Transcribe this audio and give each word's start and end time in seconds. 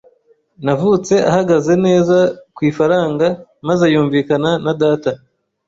navutse 0.65 1.13
ahagaze 1.29 1.73
neza 1.85 2.17
ku 2.55 2.61
ifaranga. 2.69 3.27
Maze 3.67 3.85
yumvikana 3.93 4.51
na 4.65 4.73
data 4.81 5.11